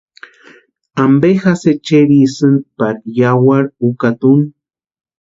[1.03, 4.47] ¿Ampe jásï echerisïni pari yawarhi úkata úni?